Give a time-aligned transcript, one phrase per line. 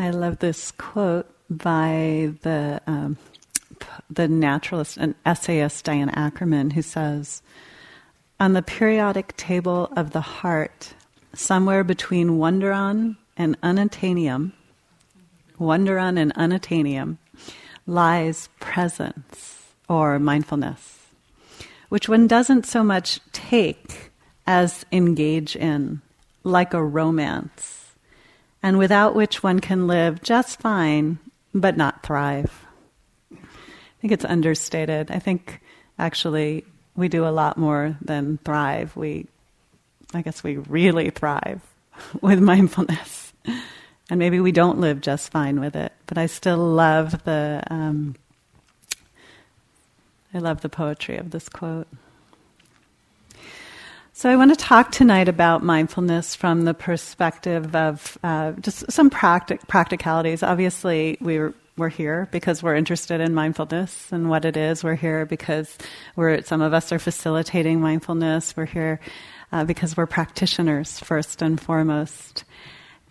[0.00, 3.16] I love this quote by the um,
[4.08, 7.42] the naturalist and essayist Diane Ackerman, who says,
[8.38, 10.94] "On the periodic table of the heart,
[11.34, 14.52] somewhere between wonderon and unattainium,
[15.58, 17.18] wonderon and unattainium,
[17.84, 21.08] lies presence or mindfulness,
[21.88, 24.12] which one doesn't so much take
[24.46, 26.02] as engage in,
[26.44, 27.77] like a romance."
[28.62, 31.18] And without which one can live just fine
[31.54, 32.66] but not thrive.
[33.32, 35.10] I think it's understated.
[35.10, 35.60] I think
[35.98, 38.96] actually we do a lot more than thrive.
[38.96, 39.26] We,
[40.14, 41.60] I guess we really thrive
[42.20, 43.32] with mindfulness.
[44.10, 48.16] And maybe we don't live just fine with it, but I still love the, um,
[50.32, 51.88] I love the poetry of this quote.
[54.18, 59.10] So, I want to talk tonight about mindfulness from the perspective of uh, just some
[59.10, 60.42] practic- practicalities.
[60.42, 64.82] Obviously, we're we're here because we're interested in mindfulness and what it is.
[64.82, 65.78] We're here because
[66.16, 68.56] we're some of us are facilitating mindfulness.
[68.56, 68.98] We're here
[69.52, 72.42] uh, because we're practitioners first and foremost,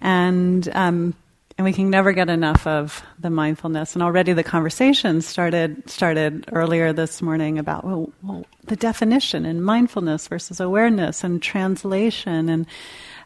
[0.02, 1.14] and um,
[1.58, 3.96] and we can never get enough of the mindfulness.
[3.96, 9.64] And already the conversation started started earlier this morning about well, well the definition and
[9.64, 12.50] mindfulness versus awareness and translation.
[12.50, 12.68] And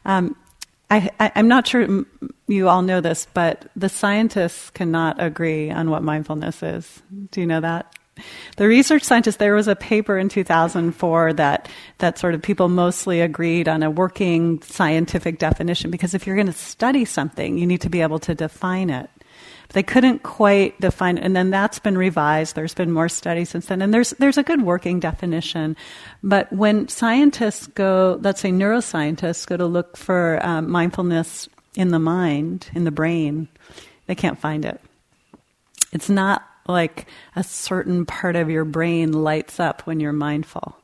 [0.06, 0.36] um,
[0.90, 2.06] I, am not sure
[2.48, 7.02] you all know this, but the scientists cannot agree on what mindfulness is.
[7.32, 7.96] Do you know that?
[8.58, 11.69] The research scientists, there was a paper in 2004 that,
[12.00, 16.47] that sort of people mostly agreed on a working scientific definition because if you're going
[16.47, 19.09] to study something, you need to be able to define it.
[19.73, 22.55] They couldn't quite define it, and then that's been revised.
[22.55, 25.78] There's been more studies since then, and there's, there's a good working definition.
[26.22, 32.00] But when scientists go, let's say neuroscientists go to look for um, mindfulness in the
[32.00, 33.47] mind, in the brain,
[34.08, 34.81] they can't find it.
[35.94, 40.78] It's not like a certain part of your brain lights up when you're mindful.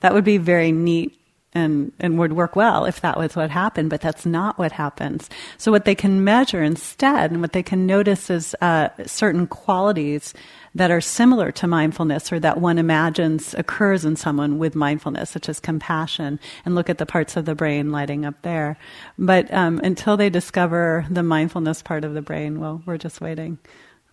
[0.00, 1.18] That would be very neat
[1.54, 5.30] and, and would work well if that was what happened, but that's not what happens.
[5.56, 10.34] So what they can measure instead and what they can notice is uh, certain qualities
[10.74, 15.48] that are similar to mindfulness or that one imagines occurs in someone with mindfulness, such
[15.48, 18.76] as compassion, and look at the parts of the brain lighting up there.
[19.16, 23.58] But um, until they discover the mindfulness part of the brain, well, we're just waiting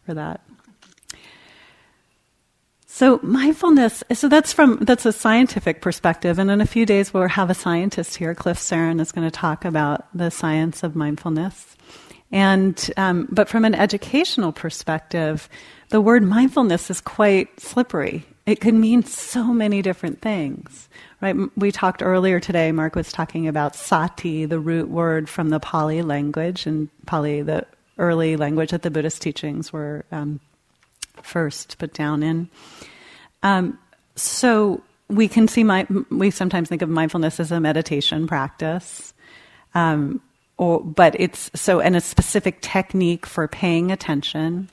[0.06, 0.42] for that.
[3.02, 6.38] So mindfulness, so that's from, that's a scientific perspective.
[6.38, 9.32] And in a few days we'll have a scientist here, Cliff Saron is going to
[9.32, 11.76] talk about the science of mindfulness.
[12.32, 15.50] And, um, but from an educational perspective,
[15.90, 18.24] the word mindfulness is quite slippery.
[18.46, 20.88] It can mean so many different things,
[21.22, 21.36] right?
[21.58, 26.04] We talked earlier today, Mark was talking about sati, the root word from the Pali
[26.04, 27.66] language, and Pali, the
[27.98, 30.40] early language that the Buddhist teachings were um,
[31.24, 32.48] first put down in.
[33.44, 33.78] Um,
[34.16, 39.14] so we can see my, we sometimes think of mindfulness as a meditation practice.
[39.74, 40.22] Um,
[40.58, 44.70] or, but it's so, and a specific technique for paying attention.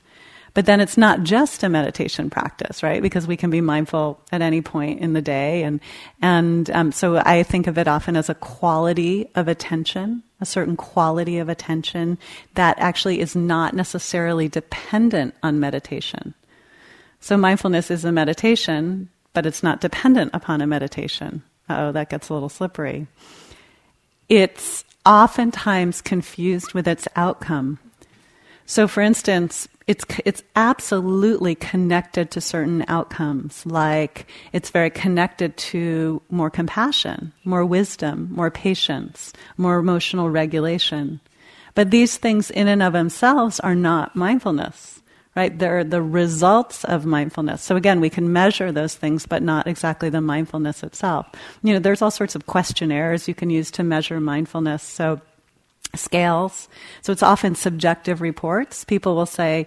[0.53, 3.01] But then it's not just a meditation practice, right?
[3.01, 5.79] Because we can be mindful at any point in the day, and
[6.21, 10.75] and um, so I think of it often as a quality of attention, a certain
[10.75, 12.17] quality of attention
[12.55, 16.33] that actually is not necessarily dependent on meditation.
[17.19, 21.43] So mindfulness is a meditation, but it's not dependent upon a meditation.
[21.69, 23.07] Oh, that gets a little slippery.
[24.27, 27.79] It's oftentimes confused with its outcome.
[28.65, 33.65] So, for instance, it's it's absolutely connected to certain outcomes.
[33.65, 41.19] Like it's very connected to more compassion, more wisdom, more patience, more emotional regulation.
[41.73, 44.98] But these things, in and of themselves, are not mindfulness
[45.39, 45.57] right?
[45.57, 47.61] They're the results of mindfulness.
[47.61, 51.27] So again, we can measure those things, but not exactly the mindfulness itself.
[51.63, 54.83] You know, there's all sorts of questionnaires you can use to measure mindfulness.
[54.83, 55.21] So
[55.95, 56.67] scales.
[57.01, 58.83] So it's often subjective reports.
[58.83, 59.65] People will say,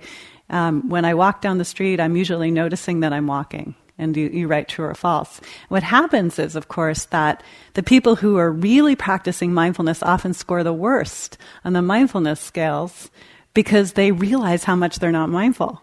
[0.51, 3.75] um, when I walk down the street, I'm usually noticing that I'm walking.
[3.97, 5.41] And you, you write true or false.
[5.69, 7.43] What happens is, of course, that
[7.75, 13.11] the people who are really practicing mindfulness often score the worst on the mindfulness scales
[13.55, 15.81] because they realize how much they're not mindful.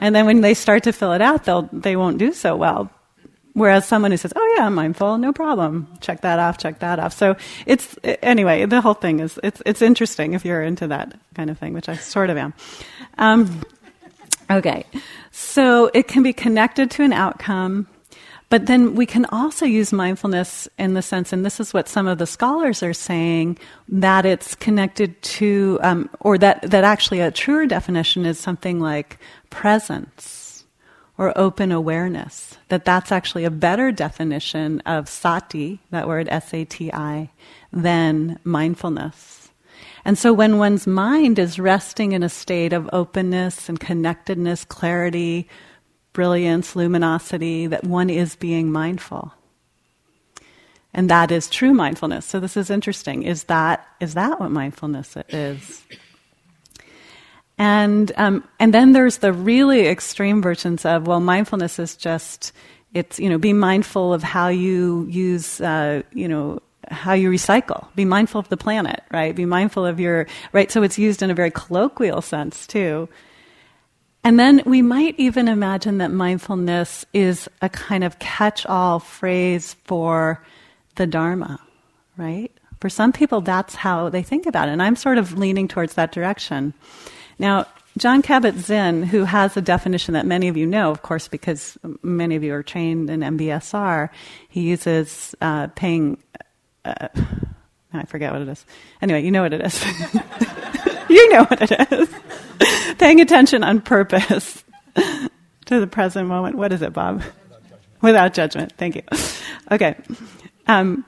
[0.00, 2.90] and then when they start to fill it out, they'll, they won't do so well.
[3.52, 5.88] Whereas someone who says, "Oh yeah, I'm mindful, no problem.
[6.00, 7.36] Check that off, check that off." So
[7.66, 8.64] it's anyway.
[8.64, 11.88] The whole thing is it's it's interesting if you're into that kind of thing, which
[11.88, 12.54] I sort of am.
[13.18, 13.62] Um,
[14.48, 14.84] okay,
[15.32, 17.88] so it can be connected to an outcome,
[18.50, 22.08] But then we can also use mindfulness in the sense, and this is what some
[22.08, 23.58] of the scholars are saying,
[23.88, 29.18] that it's connected to, um, or that, that actually a truer definition is something like
[29.50, 30.64] presence
[31.16, 32.58] or open awareness.
[32.70, 37.30] That that's actually a better definition of sati, that word S A T I,
[37.72, 39.52] than mindfulness.
[40.04, 45.46] And so when one's mind is resting in a state of openness and connectedness, clarity,
[46.12, 49.32] brilliance, luminosity, that one is being mindful.
[50.92, 52.26] And that is true mindfulness.
[52.26, 53.22] So this is interesting.
[53.22, 55.84] Is that is that what mindfulness is?
[57.58, 62.52] And um, and then there's the really extreme versions of well, mindfulness is just
[62.92, 67.86] it's you know be mindful of how you use uh, you know how you recycle.
[67.94, 69.36] Be mindful of the planet, right?
[69.36, 70.72] Be mindful of your right.
[70.72, 73.08] So it's used in a very colloquial sense too.
[74.22, 79.74] And then we might even imagine that mindfulness is a kind of catch all phrase
[79.84, 80.44] for
[80.96, 81.58] the Dharma,
[82.16, 82.52] right?
[82.80, 84.72] For some people, that's how they think about it.
[84.72, 86.74] And I'm sort of leaning towards that direction.
[87.38, 87.66] Now,
[87.98, 92.36] Jon Kabat-Zinn, who has a definition that many of you know, of course, because many
[92.36, 94.10] of you are trained in MBSR,
[94.48, 96.18] he uses uh, paying.
[96.84, 97.08] Uh,
[97.92, 98.64] I forget what it is.
[99.02, 99.84] Anyway, you know what it is.
[101.08, 102.08] you know what it is.
[102.98, 104.62] Paying attention on purpose
[104.94, 106.56] to the present moment.
[106.56, 107.22] What is it, Bob?
[108.00, 108.72] Without judgment.
[108.76, 109.02] Thank you.
[109.70, 109.96] Okay.
[110.66, 111.04] Um,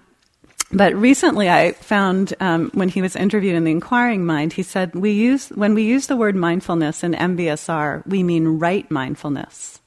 [0.72, 4.94] but recently, I found um, when he was interviewed in the Inquiring Mind, he said
[4.94, 9.80] we use when we use the word mindfulness in MBSR, we mean right mindfulness.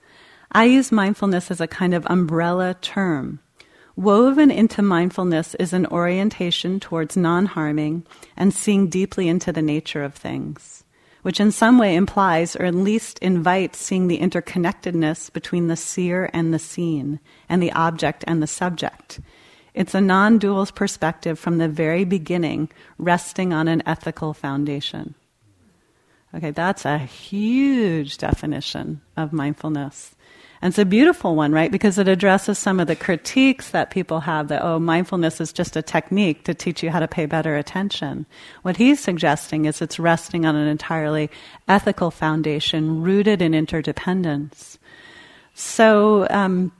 [0.51, 3.39] I use mindfulness as a kind of umbrella term.
[3.95, 8.05] Woven into mindfulness is an orientation towards non harming
[8.35, 10.85] and seeing deeply into the nature of things
[11.25, 16.29] which in some way implies or at least invites seeing the interconnectedness between the seer
[16.33, 17.19] and the seen,
[17.49, 19.19] and the object and the subject.
[19.73, 22.69] It's a non dual perspective from the very beginning,
[22.99, 25.15] resting on an ethical foundation.
[26.35, 30.14] Okay, that's a huge definition of mindfulness.
[30.61, 31.71] And it's a beautiful one, right?
[31.71, 35.75] Because it addresses some of the critiques that people have that, oh, mindfulness is just
[35.75, 38.25] a technique to teach you how to pay better attention.
[38.61, 41.29] What he's suggesting is it's resting on an entirely
[41.67, 44.79] ethical foundation rooted in interdependence.
[45.53, 46.71] So, um,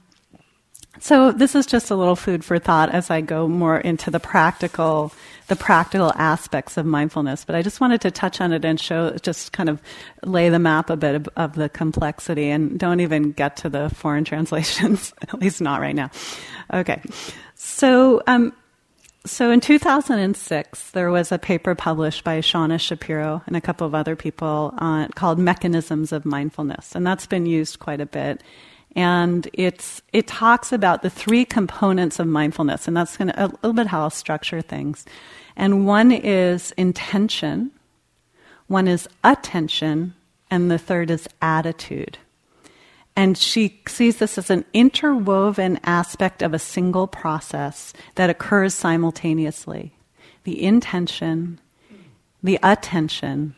[0.98, 4.20] so this is just a little food for thought as I go more into the
[4.20, 5.12] practical
[5.48, 9.16] the practical aspects of mindfulness, but I just wanted to touch on it and show,
[9.22, 9.80] just kind of
[10.24, 13.88] lay the map a bit of, of the complexity and don't even get to the
[13.90, 16.10] foreign translations, at least not right now.
[16.72, 17.00] Okay.
[17.54, 18.52] So, um,
[19.24, 23.94] so in 2006, there was a paper published by Shauna Shapiro and a couple of
[23.94, 28.42] other people uh, called Mechanisms of Mindfulness, and that's been used quite a bit.
[28.96, 33.74] And it's, it talks about the three components of mindfulness, and that's gonna, a little
[33.74, 35.04] bit how I'll structure things.
[35.54, 37.72] And one is intention,
[38.68, 40.14] one is attention,
[40.50, 42.16] and the third is attitude.
[43.14, 49.92] And she sees this as an interwoven aspect of a single process that occurs simultaneously
[50.44, 51.58] the intention,
[52.42, 53.56] the attention,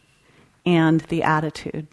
[0.65, 1.87] and the attitude.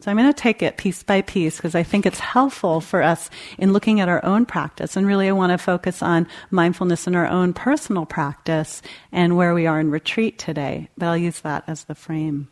[0.00, 3.02] So I'm going to take it piece by piece because I think it's helpful for
[3.02, 4.96] us in looking at our own practice.
[4.96, 8.80] And really, I want to focus on mindfulness in our own personal practice
[9.10, 10.88] and where we are in retreat today.
[10.96, 12.48] But I'll use that as the frame.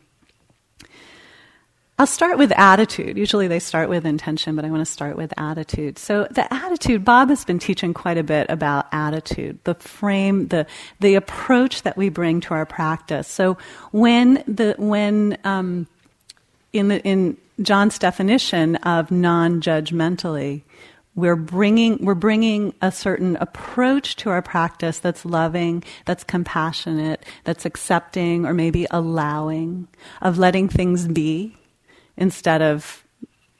[1.99, 3.17] I'll start with attitude.
[3.17, 5.97] Usually they start with intention, but I want to start with attitude.
[5.97, 10.67] So the attitude, Bob has been teaching quite a bit about attitude, the frame, the
[10.99, 13.27] the approach that we bring to our practice.
[13.27, 13.57] So
[13.91, 15.87] when the when um,
[16.73, 20.63] in, the, in Jon's definition of non-judgmentally,
[21.15, 27.65] we're bringing we're bringing a certain approach to our practice that's loving, that's compassionate, that's
[27.65, 29.87] accepting, or maybe allowing
[30.21, 31.57] of letting things be
[32.17, 33.03] instead of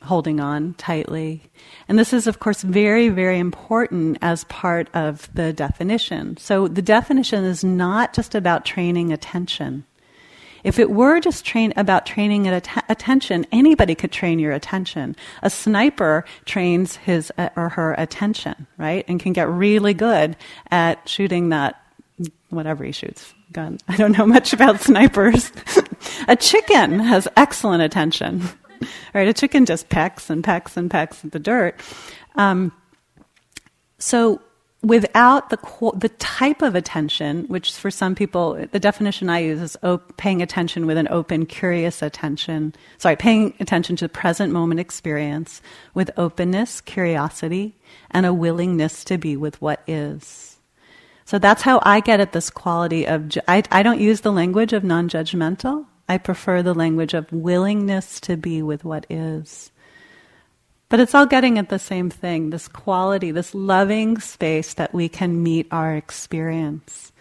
[0.03, 1.41] holding on tightly.
[1.87, 6.37] And this is, of course, very, very important as part of the definition.
[6.37, 9.85] So the definition is not just about training attention.
[10.63, 15.15] If it were just train about training at attention, anybody could train your attention.
[15.41, 20.35] A sniper trains his uh, or her attention, right, and can get really good
[20.71, 21.81] at shooting that
[22.49, 23.77] whatever he shoots gun.
[23.87, 25.51] I don't know much about snipers.
[26.27, 28.43] a chicken has excellent attention,
[29.13, 29.27] right?
[29.27, 31.79] A chicken just pecks and pecks and pecks at the dirt.
[32.35, 32.71] Um,
[33.99, 34.41] so
[34.87, 35.57] without the
[35.95, 40.41] the type of attention, which for some people, the definition I use is op- paying
[40.41, 42.73] attention with an open, curious attention.
[42.97, 45.61] Sorry, paying attention to the present moment experience
[45.93, 47.75] with openness, curiosity,
[48.11, 50.57] and a willingness to be with what is.
[51.25, 53.27] So that's how I get at this quality of.
[53.27, 55.85] Ju- I, I don't use the language of non-judgmental.
[56.07, 59.71] I prefer the language of willingness to be with what is.
[60.89, 65.09] But it's all getting at the same thing this quality, this loving space that we
[65.09, 67.11] can meet our experience.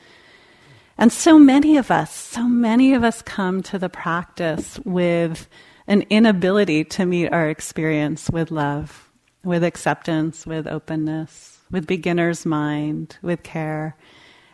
[0.99, 5.49] And so many of us, so many of us come to the practice with
[5.87, 9.11] an inability to meet our experience with love,
[9.45, 13.97] with acceptance, with openness, with beginner's mind, with care.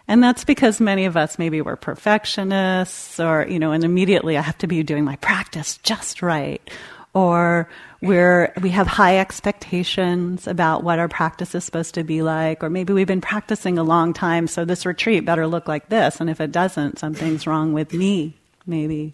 [0.08, 4.42] And that's because many of us maybe we're perfectionists or, you know, and immediately I
[4.42, 6.68] have to be doing my practice just right.
[7.14, 7.68] Or
[8.00, 12.70] we're, we have high expectations about what our practice is supposed to be like, or
[12.70, 16.30] maybe we've been practicing a long time, so this retreat better look like this, and
[16.30, 19.12] if it doesn't, something's wrong with me, maybe.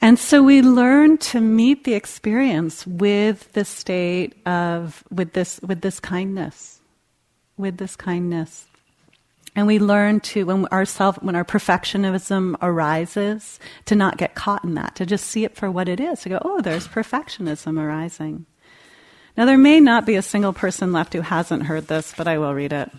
[0.00, 5.80] And so we learn to meet the experience with the state of, with this, with
[5.80, 6.80] this kindness,
[7.56, 8.66] with this kindness.
[9.56, 14.64] And we learn to, when our self, when our perfectionism arises, to not get caught
[14.64, 17.80] in that, to just see it for what it is, to go, oh, there's perfectionism
[17.80, 18.46] arising.
[19.36, 22.38] Now, there may not be a single person left who hasn't heard this, but I
[22.38, 22.90] will read it.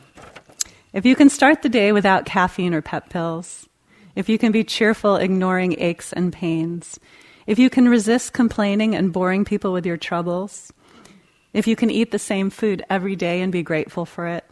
[0.94, 3.68] If you can start the day without caffeine or pep pills,
[4.16, 7.00] if you can be cheerful, ignoring aches and pains,
[7.48, 10.72] if you can resist complaining and boring people with your troubles,
[11.54, 14.46] if you can eat the same food every day and be grateful for it,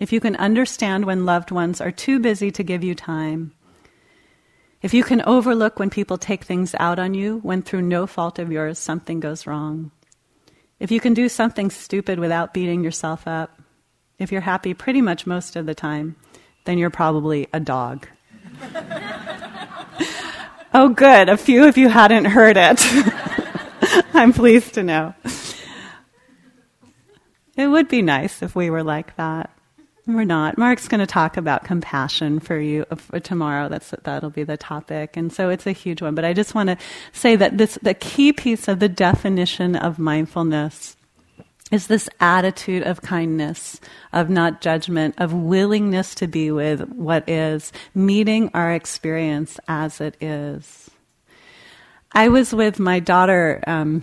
[0.00, 3.52] if you can understand when loved ones are too busy to give you time,
[4.82, 8.38] if you can overlook when people take things out on you when through no fault
[8.38, 9.90] of yours something goes wrong,
[10.78, 13.58] if you can do something stupid without beating yourself up,
[14.18, 16.16] if you're happy pretty much most of the time,
[16.64, 18.06] then you're probably a dog.
[20.74, 21.28] oh, good.
[21.28, 22.80] A few of you hadn't heard it.
[24.14, 25.14] I'm pleased to know.
[27.56, 29.53] It would be nice if we were like that.
[30.06, 30.58] We're not.
[30.58, 33.70] Mark's going to talk about compassion for you uh, for tomorrow.
[33.70, 36.14] That's that'll be the topic, and so it's a huge one.
[36.14, 36.76] But I just want to
[37.12, 40.96] say that this the key piece of the definition of mindfulness
[41.72, 43.80] is this attitude of kindness,
[44.12, 50.16] of not judgment, of willingness to be with what is, meeting our experience as it
[50.20, 50.90] is.
[52.12, 53.64] I was with my daughter.
[53.66, 54.02] Um,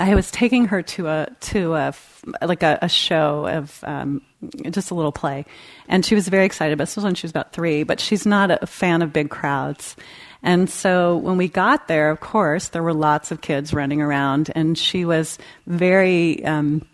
[0.00, 1.94] I was taking her to a to a
[2.40, 4.22] like a, a show of um,
[4.70, 5.44] just a little play,
[5.88, 6.78] and she was very excited.
[6.78, 7.82] But this was when she was about three.
[7.82, 9.96] But she's not a fan of big crowds,
[10.42, 14.50] and so when we got there, of course, there were lots of kids running around,
[14.54, 16.44] and she was very.
[16.44, 16.86] Um,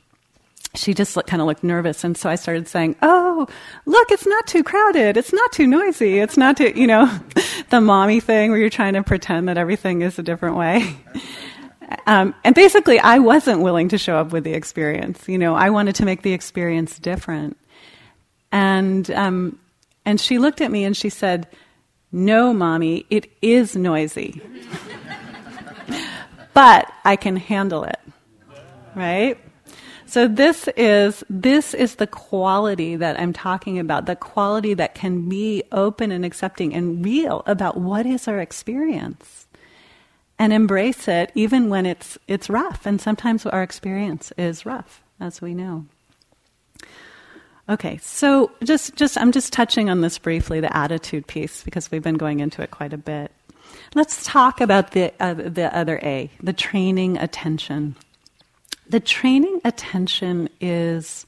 [0.75, 3.47] she just kind of looked nervous, and so I started saying, "Oh,
[3.87, 5.17] look, it's not too crowded.
[5.17, 6.19] It's not too noisy.
[6.19, 7.09] It's not too, you know,
[7.71, 10.97] the mommy thing where you're trying to pretend that everything is a different way."
[12.07, 15.29] Um, and basically, I wasn't willing to show up with the experience.
[15.29, 17.57] You know, I wanted to make the experience different.
[18.51, 19.59] And um,
[20.05, 21.47] and she looked at me and she said,
[22.11, 24.41] "No, mommy, it is noisy,
[26.55, 28.01] but I can handle it."
[28.95, 29.39] Right.
[30.07, 35.29] So this is this is the quality that I'm talking about, the quality that can
[35.29, 39.46] be open and accepting and real about what is our experience
[40.39, 42.87] and embrace it even when it's it's rough.
[42.87, 45.87] And sometimes our experience is rough as we know.
[47.69, 52.03] Okay so just just i'm just touching on this briefly the attitude piece because we've
[52.03, 53.33] been going into it quite a bit.
[53.95, 57.97] Let's talk about the uh, the other a the training attention.
[58.89, 61.27] The training attention is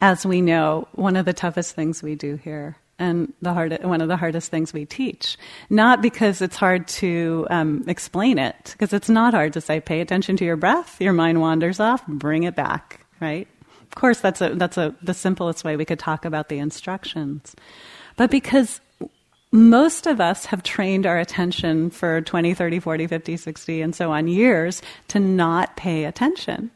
[0.00, 4.00] as we know one of the toughest things we do here and the hard, one
[4.00, 5.36] of the hardest things we teach.
[5.70, 10.00] Not because it's hard to um, explain it, because it's not hard to say, pay
[10.00, 13.46] attention to your breath, your mind wanders off, bring it back, right?
[13.82, 17.54] Of course, that's, a, that's a, the simplest way we could talk about the instructions.
[18.16, 18.80] But because
[19.50, 24.12] most of us have trained our attention for 20, 30, 40, 50, 60, and so
[24.12, 26.70] on years to not pay attention.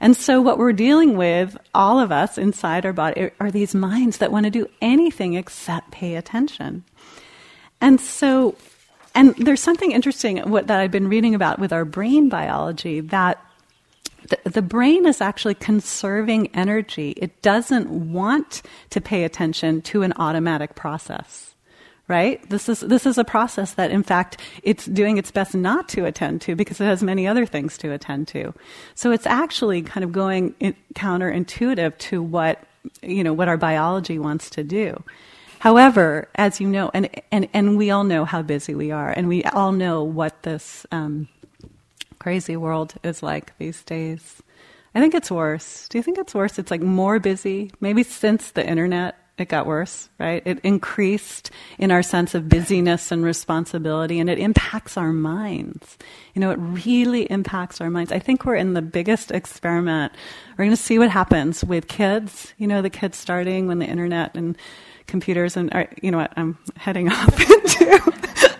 [0.00, 4.18] And so, what we're dealing with, all of us inside our body, are these minds
[4.18, 6.84] that want to do anything except pay attention.
[7.80, 8.56] And so,
[9.14, 13.44] and there's something interesting what, that I've been reading about with our brain biology that
[14.28, 17.10] the, the brain is actually conserving energy.
[17.16, 21.51] It doesn't want to pay attention to an automatic process
[22.12, 22.46] right?
[22.50, 26.04] This is this is a process that, in fact, it's doing its best not to
[26.04, 28.52] attend to because it has many other things to attend to.
[28.94, 30.54] So it's actually kind of going
[30.94, 32.62] counterintuitive to what
[33.00, 35.02] you know what our biology wants to do.
[35.60, 39.26] However, as you know, and and and we all know how busy we are, and
[39.26, 41.28] we all know what this um,
[42.18, 44.42] crazy world is like these days.
[44.94, 45.88] I think it's worse.
[45.88, 46.58] Do you think it's worse?
[46.58, 50.42] It's like more busy, maybe since the internet it got worse, right?
[50.46, 55.98] It increased in our sense of busyness and responsibility, and it impacts our minds.
[56.34, 58.12] You know, it really impacts our minds.
[58.12, 60.12] I think we're in the biggest experiment.
[60.52, 62.54] We're going to see what happens with kids.
[62.56, 64.56] You know, the kids starting when the internet and
[65.06, 65.70] computers and,
[66.02, 68.12] you know what, I'm heading off into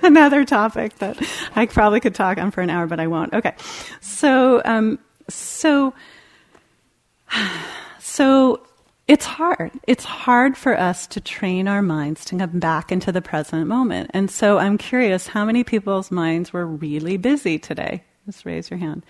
[0.03, 1.17] another topic that
[1.55, 3.33] I probably could talk on for an hour, but I won't.
[3.33, 3.55] Okay.
[4.01, 4.99] So, um,
[5.29, 5.95] so,
[8.01, 8.67] so
[9.09, 9.73] it's hard.
[9.87, 14.11] It's hard for us to train our minds to come back into the present moment.
[14.15, 18.05] And so I'm curious how many people's minds were really busy today?
[18.27, 19.05] Just raise your hand.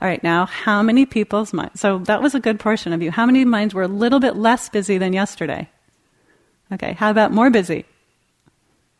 [0.00, 1.80] All right, now, how many people's minds?
[1.80, 3.10] So that was a good portion of you.
[3.10, 5.68] How many minds were a little bit less busy than yesterday?
[6.72, 7.84] Okay, how about more busy?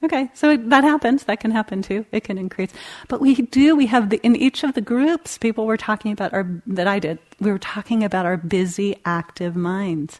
[0.05, 1.25] Okay, so that happens.
[1.25, 2.05] That can happen too.
[2.11, 2.73] It can increase.
[3.07, 6.33] But we do, we have the, in each of the groups, people were talking about
[6.33, 10.19] our, that I did, we were talking about our busy, active minds.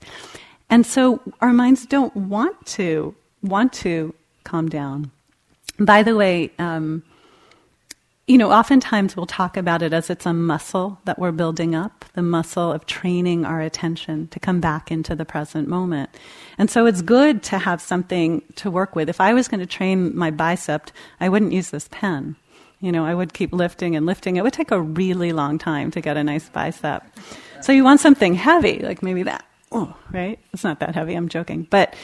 [0.71, 5.11] And so our minds don't want to, want to calm down.
[5.79, 7.03] By the way, um,
[8.27, 12.05] you know, oftentimes we'll talk about it as it's a muscle that we're building up,
[12.15, 16.09] the muscle of training our attention to come back into the present moment.
[16.57, 19.09] And so it's good to have something to work with.
[19.09, 22.37] If I was going to train my bicep, I wouldn't use this pen.
[22.81, 24.37] You know, I would keep lifting and lifting.
[24.37, 27.05] It would take a really long time to get a nice bicep.
[27.61, 29.45] So you want something heavy, like maybe that.
[29.73, 30.39] Oh, right?
[30.53, 31.67] It's not that heavy, I'm joking.
[31.71, 31.95] But,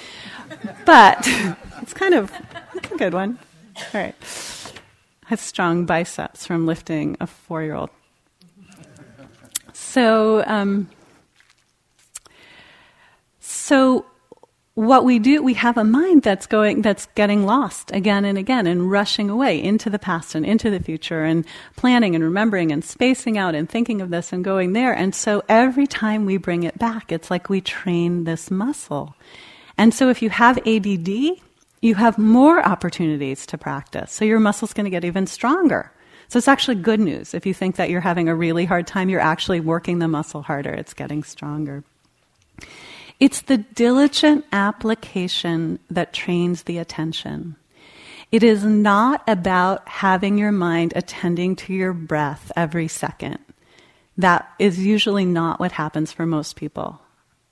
[0.84, 1.18] but
[1.82, 2.32] it's kind of
[2.92, 3.38] a good one.
[3.76, 4.14] All right
[5.28, 7.90] has strong biceps from lifting a four year old.
[9.74, 10.88] So, um,
[13.38, 14.06] so
[14.72, 18.66] what we do, we have a mind that's going, that's getting lost again and again
[18.66, 21.44] and rushing away into the past and into the future and
[21.76, 24.94] planning and remembering and spacing out and thinking of this and going there.
[24.94, 29.14] And so every time we bring it back, it's like we train this muscle.
[29.76, 31.38] And so if you have ADD,
[31.80, 34.12] you have more opportunities to practice.
[34.12, 35.92] So your muscle's going to get even stronger.
[36.28, 37.32] So it's actually good news.
[37.32, 40.42] If you think that you're having a really hard time, you're actually working the muscle
[40.42, 40.70] harder.
[40.70, 41.84] It's getting stronger.
[43.18, 47.56] It's the diligent application that trains the attention.
[48.30, 53.38] It is not about having your mind attending to your breath every second.
[54.18, 57.00] That is usually not what happens for most people.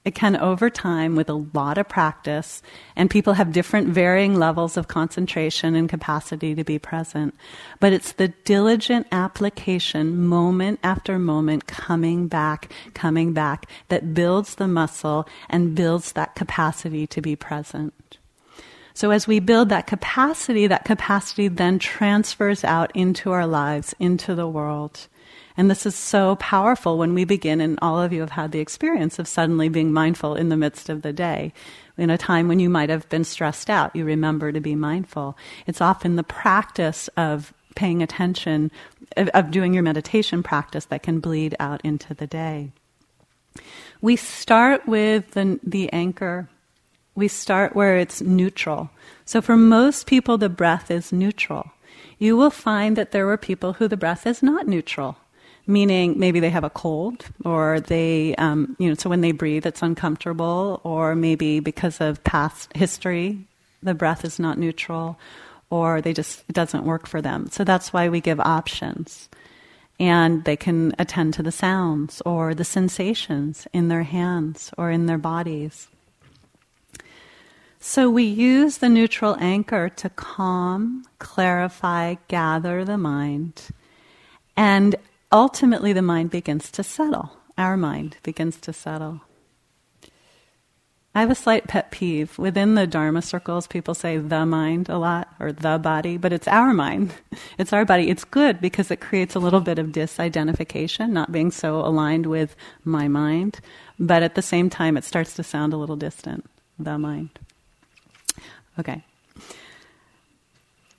[0.07, 2.63] It can over time with a lot of practice,
[2.95, 7.35] and people have different varying levels of concentration and capacity to be present.
[7.81, 14.69] But it's the diligent application, moment after moment, coming back, coming back, that builds the
[14.69, 18.19] muscle and builds that capacity to be present.
[18.95, 24.37] So as we build that capacity, that capacity then transfers out into our lives, into
[24.37, 25.09] the world.
[25.57, 28.61] And this is so powerful when we begin, and all of you have had the
[28.61, 31.55] experience of suddenly being mindful in the midst of the day.
[31.97, 35.37] In a time when you might have been stressed out, you remember to be mindful.
[35.67, 38.71] It's often the practice of paying attention,
[39.17, 42.73] of, of doing your meditation practice that can bleed out into the day.
[44.03, 46.51] We start with the, the anchor.
[47.15, 48.91] We start where it's neutral.
[49.25, 51.71] So for most people, the breath is neutral.
[52.19, 55.17] You will find that there were people who the breath is not neutral
[55.67, 59.67] meaning maybe they have a cold or they, um, you know, so when they breathe
[59.67, 63.39] it's uncomfortable, or maybe because of past history,
[63.83, 65.19] the breath is not neutral,
[65.71, 67.49] or they just, it doesn't work for them.
[67.51, 69.29] So that's why we give options.
[69.99, 75.07] And they can attend to the sounds or the sensations in their hands or in
[75.07, 75.89] their bodies.
[77.81, 83.63] So we use the neutral anchor to calm, clarify, gather the mind.
[84.57, 84.97] And
[85.37, 87.37] ultimately the mind begins to settle.
[87.59, 89.21] Our mind begins to settle.
[91.15, 92.39] I have a slight pet peeve.
[92.39, 96.49] Within the Dharma circles, people say the mind a lot or the body, but it's
[96.49, 97.13] our mind.
[97.59, 98.11] It's our body.
[98.11, 102.55] It's good because it creates a little bit of disidentification, not being so aligned with
[102.85, 103.61] my mind.
[103.99, 106.45] But at the same time, it starts to sound a little distant.
[106.79, 107.39] The mind.
[108.79, 109.05] Okay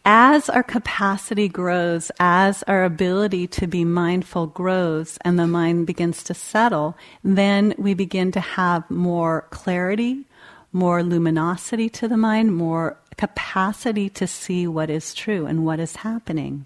[0.10, 6.24] as our capacity grows, as our ability to be mindful grows, and the mind begins
[6.24, 10.24] to settle, then we begin to have more clarity,
[10.72, 15.98] more luminosity to the mind, more capacity to see what is true and what is
[15.98, 16.65] happening.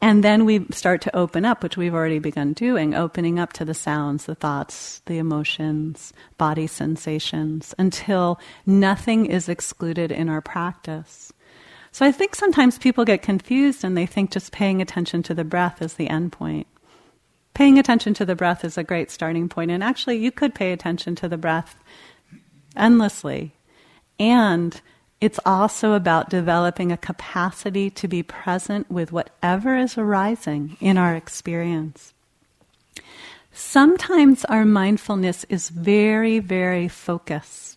[0.00, 3.64] And then we start to open up, which we've already begun doing, opening up to
[3.66, 11.30] the sounds, the thoughts, the emotions, body sensations, until nothing is excluded in our practice.
[11.98, 15.42] So I think sometimes people get confused and they think just paying attention to the
[15.42, 16.68] breath is the end point.
[17.54, 20.70] Paying attention to the breath is a great starting point, and actually, you could pay
[20.70, 21.82] attention to the breath
[22.76, 23.52] endlessly.
[24.20, 24.80] And
[25.20, 31.16] it's also about developing a capacity to be present with whatever is arising in our
[31.16, 32.14] experience.
[33.50, 37.67] Sometimes our mindfulness is very, very focused.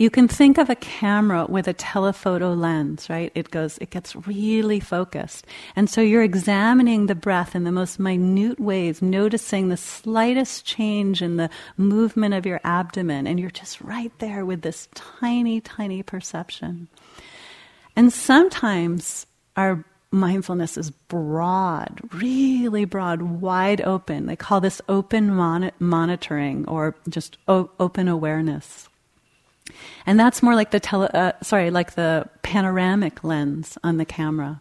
[0.00, 3.30] You can think of a camera with a telephoto lens, right?
[3.34, 5.46] It goes, it gets really focused.
[5.76, 11.20] And so you're examining the breath in the most minute ways, noticing the slightest change
[11.20, 16.02] in the movement of your abdomen, and you're just right there with this tiny, tiny
[16.02, 16.88] perception.
[17.94, 24.24] And sometimes our mindfulness is broad, really broad, wide open.
[24.24, 28.88] They call this open mon- monitoring or just o- open awareness.
[30.06, 34.60] And that's more like the tele, uh, sorry, like the panoramic lens on the camera.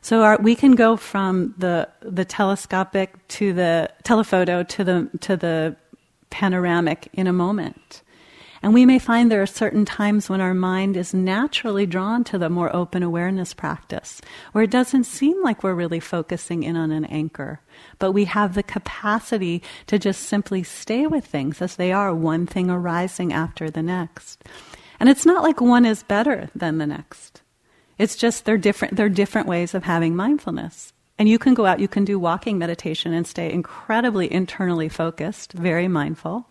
[0.00, 5.36] So our, we can go from the the telescopic to the telephoto to the to
[5.36, 5.76] the
[6.30, 8.02] panoramic in a moment.
[8.62, 12.38] And we may find there are certain times when our mind is naturally drawn to
[12.38, 14.20] the more open awareness practice,
[14.52, 17.60] where it doesn't seem like we're really focusing in on an anchor,
[17.98, 22.46] but we have the capacity to just simply stay with things as they are, one
[22.46, 24.44] thing arising after the next.
[25.00, 27.42] And it's not like one is better than the next.
[27.98, 30.92] It's just they're different, they're different ways of having mindfulness.
[31.18, 35.52] And you can go out, you can do walking meditation and stay incredibly internally focused,
[35.52, 36.46] very mindful.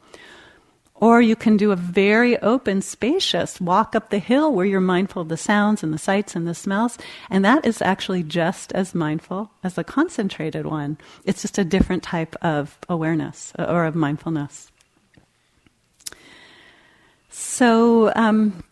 [1.01, 5.23] Or you can do a very open, spacious walk up the hill where you're mindful
[5.23, 6.99] of the sounds and the sights and the smells.
[7.29, 10.99] And that is actually just as mindful as the concentrated one.
[11.25, 14.71] It's just a different type of awareness uh, or of mindfulness.
[17.29, 18.63] So, um,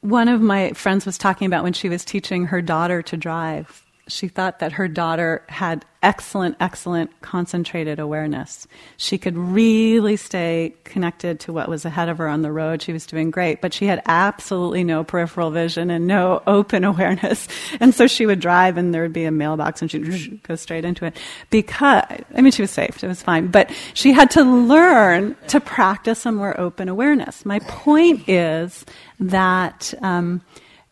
[0.00, 3.84] one of my friends was talking about when she was teaching her daughter to drive
[4.12, 8.66] she thought that her daughter had excellent, excellent concentrated awareness.
[8.98, 12.82] She could really stay connected to what was ahead of her on the road.
[12.82, 17.48] She was doing great, but she had absolutely no peripheral vision and no open awareness.
[17.80, 20.84] And so she would drive and there would be a mailbox and she'd go straight
[20.84, 21.16] into it.
[21.48, 25.58] Because, I mean, she was safe, it was fine, but she had to learn to
[25.58, 27.46] practice a more open awareness.
[27.46, 28.84] My point is
[29.18, 30.42] that, um,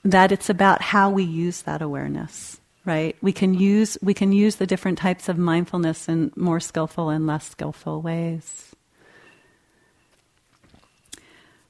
[0.06, 2.60] that it's about how we use that awareness
[2.90, 3.16] right?
[3.22, 7.24] We can use we can use the different types of mindfulness in more skillful and
[7.24, 8.74] less skillful ways.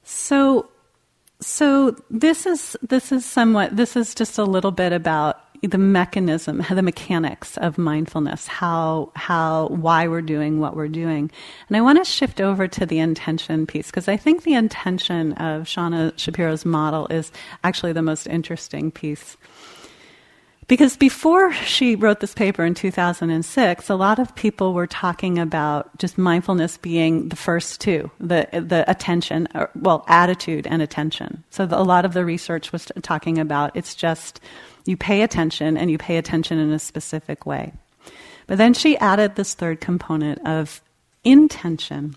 [0.03, 0.69] So
[1.39, 6.65] so this is this is somewhat this is just a little bit about the mechanism,
[6.71, 11.29] the mechanics of mindfulness, how how why we're doing what we're doing.
[11.67, 15.33] And I want to shift over to the intention piece because I think the intention
[15.33, 17.31] of Shauna Shapiro's model is
[17.63, 19.37] actually the most interesting piece.
[20.71, 25.97] Because before she wrote this paper in 2006, a lot of people were talking about
[25.97, 31.43] just mindfulness being the first two, the, the attention, or, well, attitude and attention.
[31.49, 34.39] So the, a lot of the research was talking about it's just
[34.85, 37.73] you pay attention and you pay attention in a specific way.
[38.47, 40.81] But then she added this third component of
[41.25, 42.15] intention.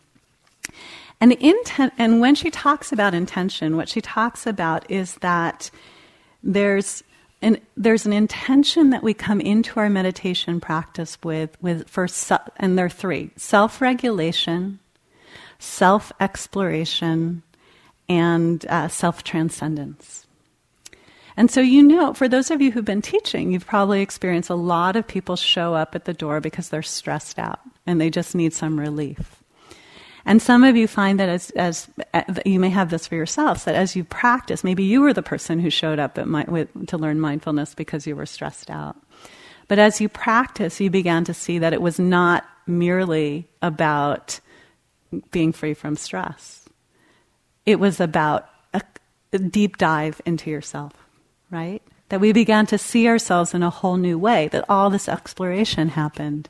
[1.20, 5.72] And, intent, and when she talks about intention, what she talks about is that
[6.44, 7.02] there's
[7.42, 12.06] and there's an intention that we come into our meditation practice with, with for,
[12.56, 14.78] and there are three self regulation,
[15.58, 17.42] self exploration,
[18.08, 20.26] and uh, self transcendence.
[21.36, 24.54] And so, you know, for those of you who've been teaching, you've probably experienced a
[24.54, 28.34] lot of people show up at the door because they're stressed out and they just
[28.34, 29.42] need some relief.
[30.26, 33.64] And some of you find that as, as uh, you may have this for yourselves,
[33.64, 36.96] that as you practice, maybe you were the person who showed up my, with, to
[36.96, 38.96] learn mindfulness because you were stressed out.
[39.68, 44.40] But as you practice, you began to see that it was not merely about
[45.30, 46.68] being free from stress.
[47.66, 48.82] It was about a,
[49.32, 50.92] a deep dive into yourself,
[51.50, 51.82] right?
[52.08, 55.90] That we began to see ourselves in a whole new way, that all this exploration
[55.90, 56.48] happened.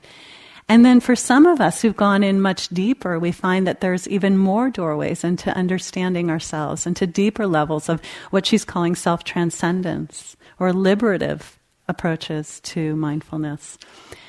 [0.69, 4.09] And then for some of us who've gone in much deeper, we find that there's
[4.09, 8.01] even more doorways into understanding ourselves, into deeper levels of
[8.31, 13.77] what she's calling self transcendence or liberative approaches to mindfulness.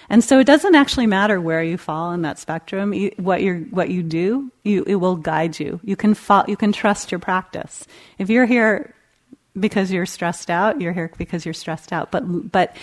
[0.09, 2.93] And so it doesn't actually matter where you fall in that spectrum.
[2.93, 5.79] You, what you what you do, you, it will guide you.
[5.83, 7.87] You can fo- you can trust your practice.
[8.19, 8.93] If you're here
[9.57, 12.11] because you're stressed out, you're here because you're stressed out.
[12.11, 12.75] But but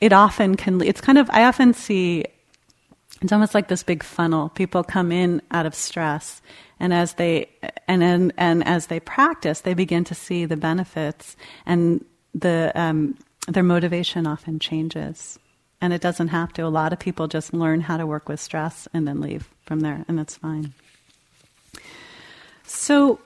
[0.00, 0.80] it often can.
[0.82, 2.24] It's kind of I often see.
[3.20, 4.50] It's almost like this big funnel.
[4.50, 6.40] People come in out of stress,
[6.78, 7.48] and as they
[7.86, 13.16] and and, and as they practice, they begin to see the benefits, and the um,
[13.48, 15.38] their motivation often changes.
[15.80, 16.62] And it doesn't have to.
[16.62, 19.80] A lot of people just learn how to work with stress and then leave from
[19.80, 20.74] there, and that's fine.
[22.64, 23.20] So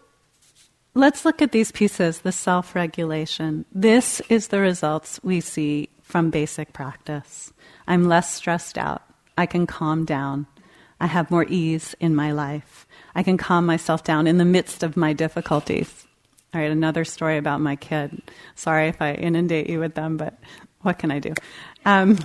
[0.94, 3.64] let's look at these pieces the self regulation.
[3.72, 7.54] This is the results we see from basic practice.
[7.88, 9.02] I'm less stressed out.
[9.38, 10.46] I can calm down.
[11.00, 12.86] I have more ease in my life.
[13.14, 16.06] I can calm myself down in the midst of my difficulties.
[16.52, 18.20] All right, another story about my kid.
[18.54, 20.34] Sorry if I inundate you with them, but
[20.82, 21.32] what can I do?
[21.86, 22.18] Um,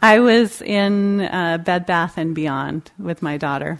[0.00, 3.78] I was in uh, Bed Bath and Beyond with my daughter,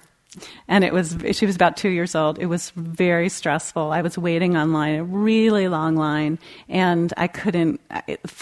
[0.69, 2.39] and it was she was about two years old.
[2.39, 3.91] It was very stressful.
[3.93, 7.81] I was waiting online, a really long line, and I couldn't.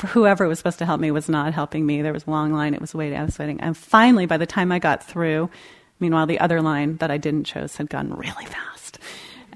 [0.09, 2.03] whoever was supposed to help me was not helping me.
[2.03, 2.75] There was a long line.
[2.75, 3.19] It was waiting.
[3.19, 5.51] I was waiting, and finally, by the time I got through,
[6.01, 8.99] meanwhile, the other line that I didn't choose had gone really fast.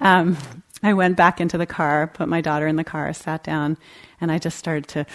[0.01, 0.37] Um,
[0.83, 3.77] I went back into the car, put my daughter in the car, sat down,
[4.21, 5.07] and I just started to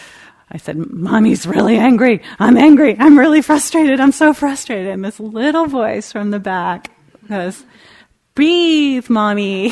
[0.54, 2.22] I said, Mommy's really angry.
[2.40, 2.96] I'm angry.
[3.00, 4.00] I'm really frustrated.
[4.00, 4.88] I'm so frustrated.
[4.88, 6.92] And this little voice from the back
[7.28, 7.64] goes,
[8.36, 9.72] Breathe, Mommy.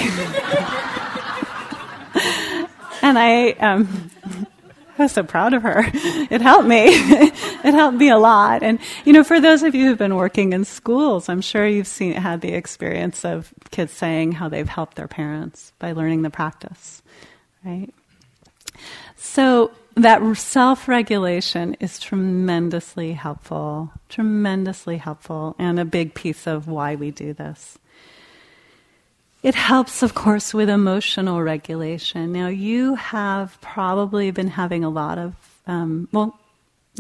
[3.02, 4.12] and I, um,
[4.98, 5.84] I was so proud of her.
[5.94, 6.86] It helped me.
[6.90, 8.62] it helped me a lot.
[8.62, 11.88] And, you know, for those of you who've been working in schools, I'm sure you've
[11.88, 16.30] seen, had the experience of kids saying how they've helped their parents by learning the
[16.30, 17.02] practice,
[17.66, 17.90] right?
[19.16, 26.96] So, that self regulation is tremendously helpful, tremendously helpful, and a big piece of why
[26.96, 27.78] we do this.
[29.44, 32.32] It helps, of course, with emotional regulation.
[32.32, 35.34] Now, you have probably been having a lot of,
[35.66, 36.40] um, well,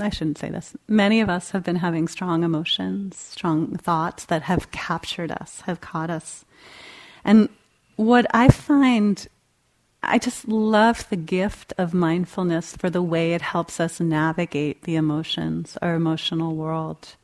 [0.01, 0.75] I shouldn't say this.
[0.88, 5.82] Many of us have been having strong emotions, strong thoughts that have captured us, have
[5.82, 6.43] caught us.
[7.23, 7.47] And
[7.95, 9.27] what I find
[10.03, 14.95] I just love the gift of mindfulness for the way it helps us navigate the
[14.95, 17.15] emotions, our emotional world,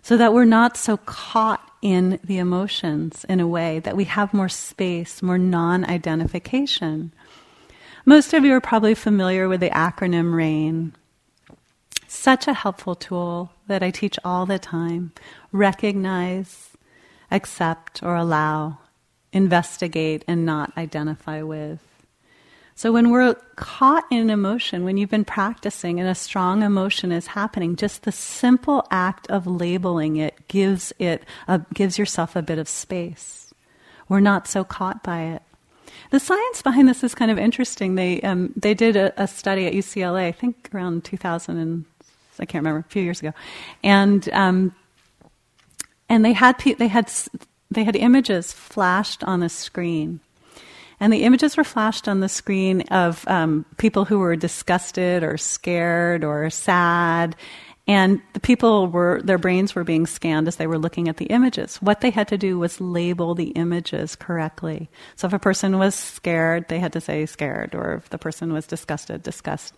[0.00, 4.32] so that we're not so caught in the emotions in a way that we have
[4.32, 7.12] more space, more non identification.
[8.06, 10.94] Most of you are probably familiar with the acronym RAIN.
[12.08, 15.12] Such a helpful tool that I teach all the time.
[15.52, 16.70] Recognize,
[17.30, 18.78] accept, or allow,
[19.32, 21.80] investigate, and not identify with.
[22.78, 27.10] So when we're caught in an emotion, when you've been practicing and a strong emotion
[27.10, 32.42] is happening, just the simple act of labeling it gives it a, gives yourself a
[32.42, 33.54] bit of space.
[34.10, 35.42] We're not so caught by it.
[36.10, 37.94] The science behind this is kind of interesting.
[37.94, 41.86] They um, they did a, a, study at UCLA, I think around 2000 and
[42.38, 43.32] I can't remember a few years ago,
[43.82, 44.74] and um,
[46.10, 47.10] and they had they had
[47.70, 50.20] they had images flashed on a screen
[51.00, 55.36] and the images were flashed on the screen of um, people who were disgusted or
[55.36, 57.36] scared or sad.
[57.88, 61.26] And the people were, their brains were being scanned as they were looking at the
[61.26, 61.76] images.
[61.76, 64.88] What they had to do was label the images correctly.
[65.14, 68.52] So if a person was scared, they had to say scared, or if the person
[68.52, 69.72] was disgusted, disgust.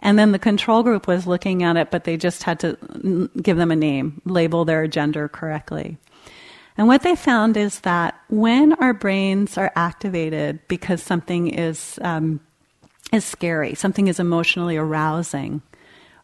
[0.00, 3.56] And then the control group was looking at it, but they just had to give
[3.56, 5.96] them a name, label their gender correctly.
[6.78, 12.40] And what they found is that when our brains are activated because something is, um,
[13.12, 15.62] is scary, something is emotionally arousing,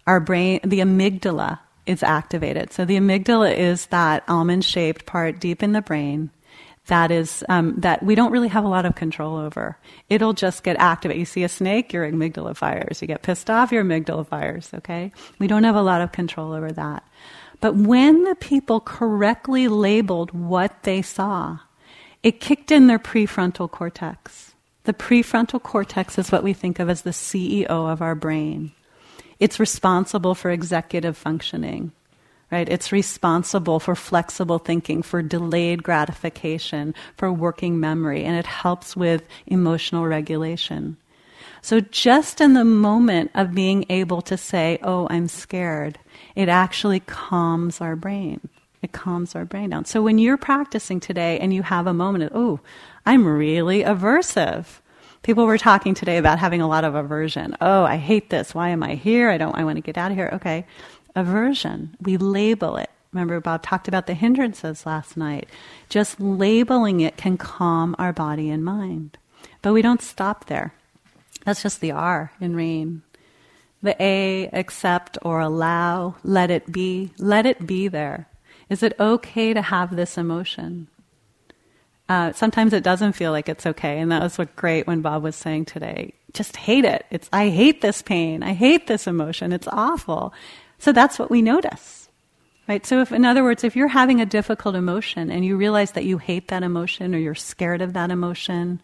[0.06, 2.72] our brain, the amygdala is activated.
[2.72, 6.30] So the amygdala is that almond shaped part deep in the brain
[6.86, 9.78] that is um, that we don't really have a lot of control over.
[10.08, 11.20] It'll just get activated.
[11.20, 13.00] You see a snake, your amygdala fires.
[13.00, 14.70] You get pissed off, your amygdala fires.
[14.74, 17.04] Okay, we don't have a lot of control over that.
[17.62, 21.60] But when the people correctly labeled what they saw,
[22.24, 24.56] it kicked in their prefrontal cortex.
[24.82, 28.72] The prefrontal cortex is what we think of as the CEO of our brain.
[29.38, 31.92] It's responsible for executive functioning,
[32.50, 32.68] right?
[32.68, 39.28] It's responsible for flexible thinking, for delayed gratification, for working memory, and it helps with
[39.46, 40.96] emotional regulation.
[41.60, 45.98] So, just in the moment of being able to say, Oh, I'm scared,
[46.34, 48.48] it actually calms our brain.
[48.82, 49.84] It calms our brain down.
[49.84, 52.60] So, when you're practicing today and you have a moment of, Oh,
[53.06, 54.80] I'm really aversive,
[55.22, 57.56] People were talking today about having a lot of aversion.
[57.60, 58.54] Oh, I hate this.
[58.54, 59.30] Why am I here?
[59.30, 60.30] I don't, I want to get out of here.
[60.32, 60.66] Okay.
[61.14, 61.96] Aversion.
[62.00, 62.90] We label it.
[63.12, 65.48] Remember, Bob talked about the hindrances last night.
[65.88, 69.16] Just labeling it can calm our body and mind.
[69.60, 70.74] But we don't stop there.
[71.44, 73.02] That's just the R in rain.
[73.82, 77.12] The A, accept or allow, let it be.
[77.18, 78.28] Let it be there.
[78.68, 80.88] Is it okay to have this emotion?
[82.08, 85.22] Uh, sometimes it doesn't feel like it's okay, and that was what great when Bob
[85.22, 86.14] was saying today.
[86.32, 87.06] Just hate it.
[87.10, 88.42] It's I hate this pain.
[88.42, 89.52] I hate this emotion.
[89.52, 90.32] It's awful.
[90.78, 92.08] So that's what we notice,
[92.68, 92.84] right?
[92.84, 96.04] So if, in other words, if you're having a difficult emotion and you realize that
[96.04, 98.80] you hate that emotion or you're scared of that emotion,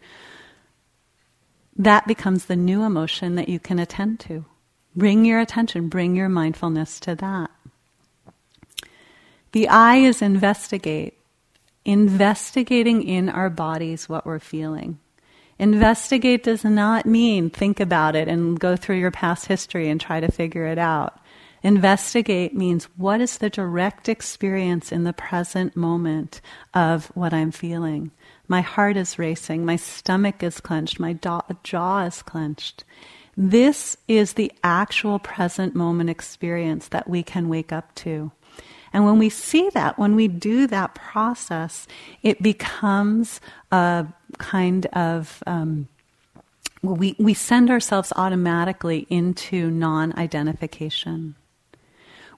[1.75, 4.45] that becomes the new emotion that you can attend to.
[4.95, 7.51] Bring your attention, bring your mindfulness to that.
[9.51, 11.17] The I is investigate,
[11.85, 14.99] investigating in our bodies what we're feeling.
[15.57, 20.19] Investigate does not mean think about it and go through your past history and try
[20.19, 21.19] to figure it out.
[21.61, 26.39] Investigate means what is the direct experience in the present moment
[26.73, 28.11] of what I'm feeling.
[28.49, 32.83] My heart is racing, my stomach is clenched, my jaw is clenched.
[33.37, 38.31] This is the actual present moment experience that we can wake up to.
[38.91, 41.87] And when we see that, when we do that process,
[42.23, 43.39] it becomes
[43.71, 44.07] a
[44.39, 45.87] kind of um,
[46.81, 51.35] we, we send ourselves automatically into non identification.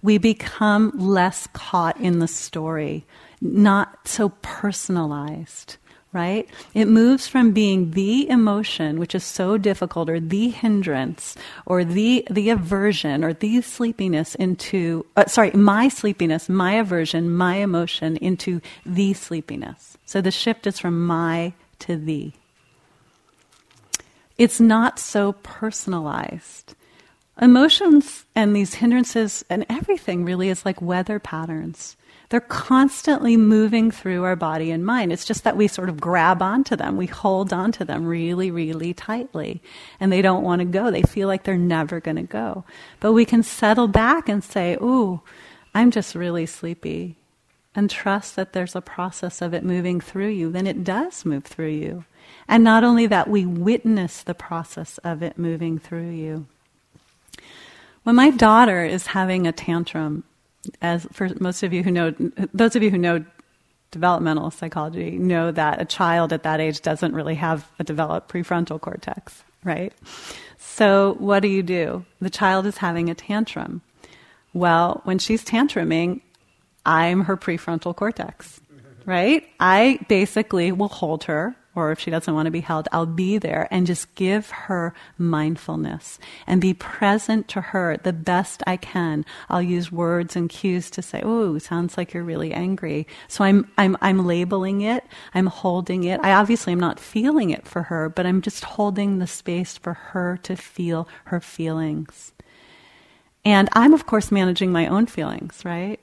[0.01, 3.05] We become less caught in the story,
[3.39, 5.77] not so personalized
[6.13, 6.47] right?
[6.73, 12.27] It moves from being the emotion, which is so difficult, or the hindrance, or the
[12.29, 18.61] the aversion, or the sleepiness, into uh, sorry, my sleepiness, my aversion, my emotion, into
[18.85, 19.97] the sleepiness.
[20.05, 22.33] So the shift is from my to the.
[24.37, 26.75] It's not so personalized.
[27.39, 31.95] Emotions and these hindrances and everything really is like weather patterns.
[32.31, 35.11] They're constantly moving through our body and mind.
[35.11, 36.95] It's just that we sort of grab onto them.
[36.95, 39.61] We hold onto them really, really tightly.
[39.99, 40.89] And they don't want to go.
[40.89, 42.63] They feel like they're never going to go.
[43.01, 45.19] But we can settle back and say, Ooh,
[45.75, 47.17] I'm just really sleepy.
[47.75, 50.49] And trust that there's a process of it moving through you.
[50.49, 52.05] Then it does move through you.
[52.47, 56.47] And not only that, we witness the process of it moving through you.
[58.03, 60.23] When my daughter is having a tantrum,
[60.81, 62.13] as for most of you who know,
[62.53, 63.23] those of you who know
[63.91, 68.79] developmental psychology know that a child at that age doesn't really have a developed prefrontal
[68.79, 69.93] cortex, right?
[70.57, 72.05] So what do you do?
[72.21, 73.81] The child is having a tantrum.
[74.53, 76.21] Well, when she's tantruming,
[76.85, 78.61] I'm her prefrontal cortex,
[79.05, 79.45] right?
[79.59, 83.37] I basically will hold her or if she doesn't want to be held, I'll be
[83.37, 89.25] there and just give her mindfulness and be present to her the best I can.
[89.49, 93.71] I'll use words and cues to say, "Oh, sounds like you're really angry." So I'm
[93.77, 95.05] I'm I'm labeling it.
[95.33, 96.19] I'm holding it.
[96.23, 99.93] I obviously am not feeling it for her, but I'm just holding the space for
[99.93, 102.33] her to feel her feelings.
[103.43, 105.99] And I'm of course managing my own feelings, right?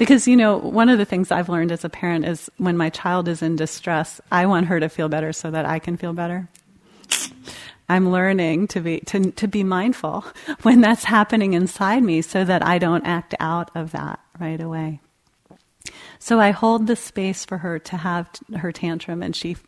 [0.00, 2.88] Because, you know, one of the things I've learned as a parent is when my
[2.88, 6.14] child is in distress, I want her to feel better so that I can feel
[6.14, 6.48] better.
[7.86, 10.24] I'm learning to be, to, to be mindful
[10.62, 15.00] when that's happening inside me so that I don't act out of that right away.
[16.18, 19.58] So I hold the space for her to have her tantrum and she,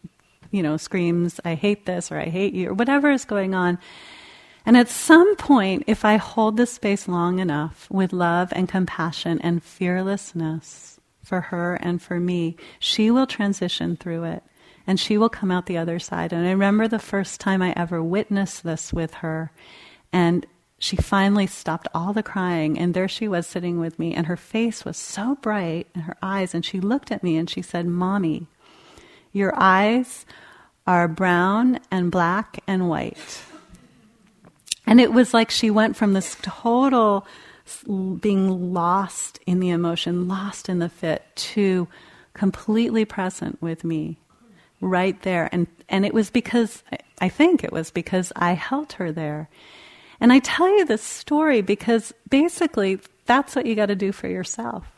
[0.50, 3.78] you know, screams, I hate this or I hate you or whatever is going on.
[4.64, 9.40] And at some point, if I hold this space long enough with love and compassion
[9.40, 14.42] and fearlessness for her and for me, she will transition through it
[14.86, 16.32] and she will come out the other side.
[16.32, 19.52] And I remember the first time I ever witnessed this with her,
[20.12, 20.46] and
[20.78, 24.36] she finally stopped all the crying, and there she was sitting with me, and her
[24.36, 27.86] face was so bright, and her eyes, and she looked at me and she said,
[27.86, 28.48] Mommy,
[29.32, 30.26] your eyes
[30.86, 33.44] are brown and black and white.
[34.92, 37.26] And it was like she went from this total
[38.20, 41.88] being lost in the emotion, lost in the fit, to
[42.34, 44.18] completely present with me
[44.82, 45.48] right there.
[45.50, 46.82] And, and it was because,
[47.22, 49.48] I think it was because I held her there.
[50.20, 54.28] And I tell you this story because basically that's what you got to do for
[54.28, 54.91] yourself.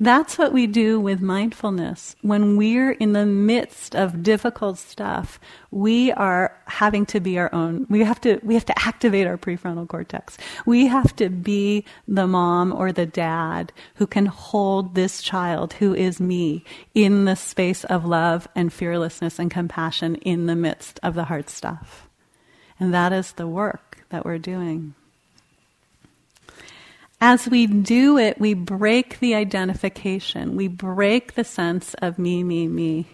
[0.00, 2.16] That's what we do with mindfulness.
[2.20, 5.38] When we're in the midst of difficult stuff,
[5.70, 7.86] we are having to be our own.
[7.88, 10.36] We have to, we have to activate our prefrontal cortex.
[10.66, 15.94] We have to be the mom or the dad who can hold this child who
[15.94, 16.64] is me
[16.94, 21.48] in the space of love and fearlessness and compassion in the midst of the hard
[21.48, 22.08] stuff.
[22.80, 24.94] And that is the work that we're doing.
[27.26, 30.56] As we do it, we break the identification.
[30.56, 33.06] We break the sense of me, me, me.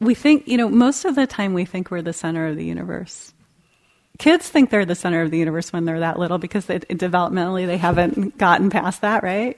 [0.00, 2.64] We think, you know, most of the time we think we're the center of the
[2.64, 3.32] universe.
[4.18, 7.64] Kids think they're the center of the universe when they're that little because they, developmentally
[7.64, 9.56] they haven't gotten past that, right?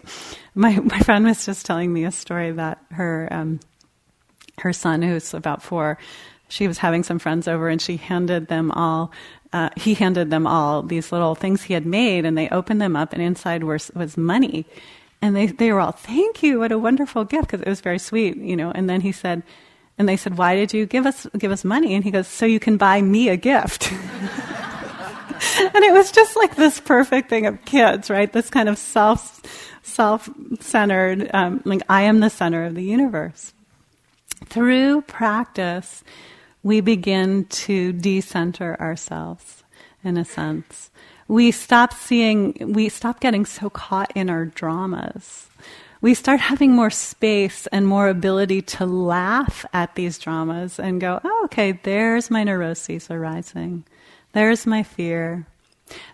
[0.54, 3.60] My, my friend was just telling me a story that her, um,
[4.58, 5.96] her son, who's about four,
[6.54, 9.12] she was having some friends over and she handed them all
[9.54, 12.96] uh, he handed them all these little things he had made, and they opened them
[12.96, 14.66] up, and inside was, was money.
[15.22, 18.00] And they, they were all, thank you, what a wonderful gift, because it was very
[18.00, 18.72] sweet, you know.
[18.72, 19.44] And then he said,
[19.96, 21.94] and they said, why did you give us, give us money?
[21.94, 23.92] And he goes, so you can buy me a gift.
[23.92, 24.00] and
[25.84, 28.32] it was just like this perfect thing of kids, right?
[28.32, 29.40] This kind of self,
[29.84, 33.54] self-centered, um, like I am the center of the universe.
[34.46, 36.02] Through practice,
[36.64, 39.62] we begin to decenter ourselves
[40.02, 40.90] in a sense.
[41.28, 45.48] We stop seeing, we stop getting so caught in our dramas.
[46.00, 51.20] We start having more space and more ability to laugh at these dramas and go,
[51.22, 53.84] oh, okay, there's my neuroses arising.
[54.32, 55.46] There's my fear.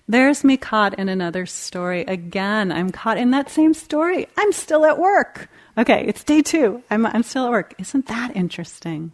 [0.08, 2.02] There's me caught in another story.
[2.02, 4.28] Again, I'm caught in that same story.
[4.36, 5.48] I'm still at work.
[5.78, 6.82] Okay, it's day two.
[6.90, 7.74] I'm, I'm still at work.
[7.78, 9.12] Isn't that interesting?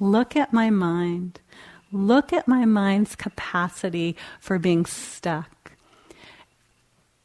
[0.00, 1.38] Look at my mind.
[1.92, 5.72] Look at my mind's capacity for being stuck.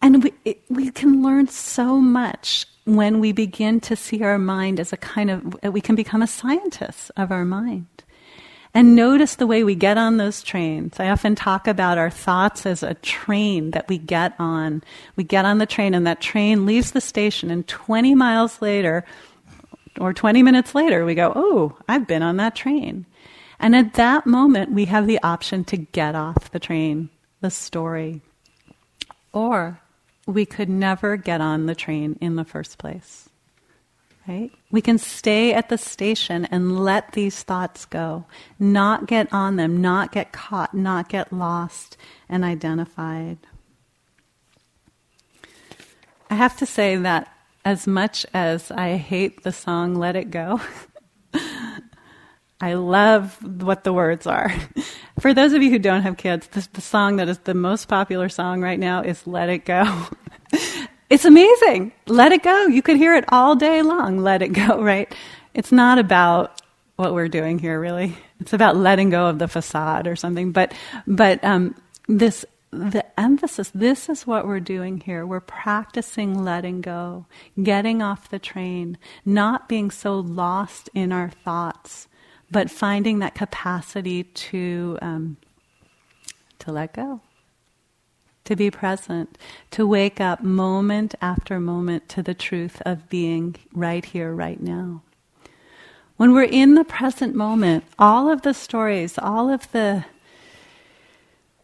[0.01, 4.79] And we, it, we can learn so much when we begin to see our mind
[4.79, 7.87] as a kind of, we can become a scientist of our mind.
[8.75, 10.99] And notice the way we get on those trains.
[10.99, 14.83] I often talk about our thoughts as a train that we get on.
[15.15, 19.05] We get on the train, and that train leaves the station, and 20 miles later,
[19.99, 23.05] or 20 minutes later, we go, Oh, I've been on that train.
[23.59, 27.09] And at that moment, we have the option to get off the train,
[27.41, 28.21] the story.
[29.31, 29.79] Or
[30.25, 33.29] we could never get on the train in the first place.
[34.27, 34.51] Right?
[34.71, 38.25] We can stay at the station and let these thoughts go,
[38.57, 41.95] not get on them, not get caught, not get lost
[42.27, 43.37] and identified.
[46.27, 47.34] I have to say that
[47.65, 50.61] as much as I hate the song Let It Go,
[52.61, 54.53] I love what the words are.
[55.19, 57.87] For those of you who don't have kids, the, the song that is the most
[57.87, 60.07] popular song right now is Let It Go.
[61.09, 61.91] it's amazing.
[62.05, 62.67] Let it go.
[62.67, 64.19] You could hear it all day long.
[64.19, 65.13] Let it go, right?
[65.55, 66.61] It's not about
[66.97, 68.15] what we're doing here, really.
[68.39, 70.51] It's about letting go of the facade or something.
[70.51, 70.73] But,
[71.07, 71.75] but um,
[72.07, 72.45] this
[72.75, 75.25] the emphasis this is what we're doing here.
[75.25, 77.25] We're practicing letting go,
[77.61, 82.07] getting off the train, not being so lost in our thoughts,
[82.51, 85.37] but finding that capacity to, um,
[86.59, 87.21] to let go,
[88.43, 89.37] to be present,
[89.71, 95.01] to wake up moment after moment to the truth of being right here, right now.
[96.17, 100.05] When we're in the present moment, all of the stories, all of the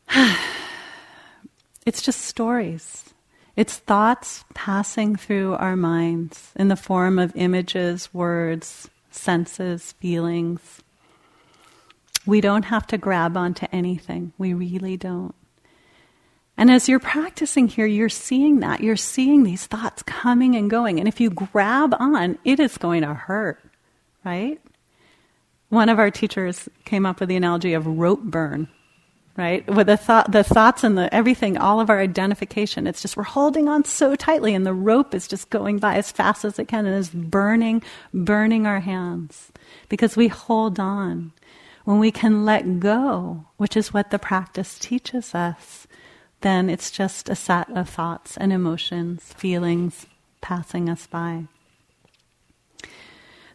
[1.86, 3.06] It's just stories.
[3.56, 10.82] It's thoughts passing through our minds in the form of images, words, senses, feelings.
[12.26, 14.32] We don't have to grab onto anything.
[14.38, 15.36] We really don't.
[16.56, 18.82] And as you're practicing here, you're seeing that.
[18.82, 21.00] You're seeing these thoughts coming and going.
[21.00, 23.60] And if you grab on, it is going to hurt,
[24.24, 24.62] right?
[25.70, 28.68] One of our teachers came up with the analogy of rope burn
[29.42, 29.68] right?
[29.68, 32.88] With the thought, the thoughts and the everything, all of our identification.
[32.88, 36.12] It's just we're holding on so tightly, and the rope is just going by as
[36.12, 37.82] fast as it can, and is burning,
[38.14, 39.52] burning our hands
[39.90, 41.34] because we hold on.
[41.84, 45.88] When we can let go, which is what the practice teaches us,
[46.42, 50.06] then it's just a set of thoughts and emotions, feelings
[50.42, 51.46] passing us by.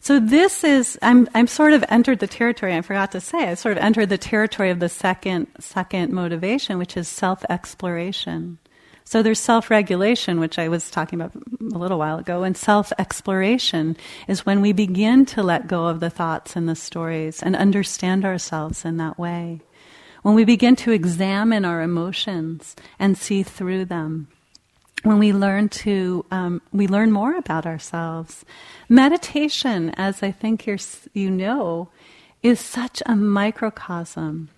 [0.06, 2.76] So this is I'm I'm sort of entered the territory.
[2.76, 6.78] I forgot to say I sort of entered the territory of the second second motivation,
[6.78, 8.58] which is self exploration.
[9.02, 12.92] So there's self regulation, which I was talking about a little while ago, and self
[13.00, 13.96] exploration
[14.28, 18.24] is when we begin to let go of the thoughts and the stories and understand
[18.24, 19.60] ourselves in that way.
[20.22, 24.28] When we begin to examine our emotions and see through them
[25.02, 28.44] when we learn to um, we learn more about ourselves.
[28.88, 30.78] Meditation, as I think you
[31.12, 31.88] you know,
[32.42, 34.48] is such a microcosm.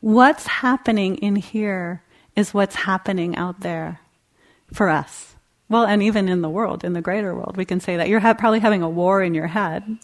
[0.00, 2.02] What's happening in here
[2.34, 4.00] is what's happening out there
[4.72, 5.34] for us.
[5.68, 8.20] Well, and even in the world, in the greater world, we can say that you're
[8.20, 9.98] ha- probably having a war in your head,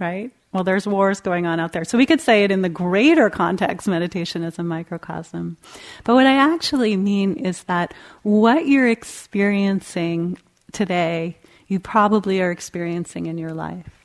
[0.00, 0.32] right?
[0.52, 1.84] Well, there's wars going on out there.
[1.84, 5.56] So we could say it in the greater context, meditation is a microcosm.
[6.04, 10.36] But what I actually mean is that what you're experiencing
[10.72, 11.38] today,
[11.68, 14.04] you probably are experiencing in your life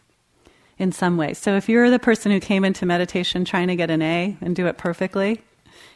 [0.77, 1.33] in some way.
[1.33, 4.55] So if you're the person who came into meditation trying to get an A and
[4.55, 5.41] do it perfectly,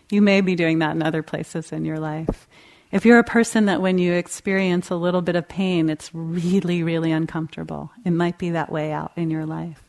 [0.09, 2.47] you may be doing that in other places in your life.
[2.91, 6.83] If you're a person that when you experience a little bit of pain, it's really,
[6.83, 9.81] really uncomfortable, it might be that way out in your life.